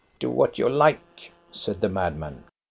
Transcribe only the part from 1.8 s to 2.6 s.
the madman.